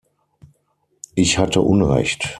Ich 1.13 1.37
hatte 1.37 1.61
Unrecht. 1.61 2.29